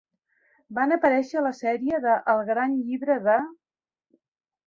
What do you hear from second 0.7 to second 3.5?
Van aparèixer a la sèrie de "El gran llibre de...".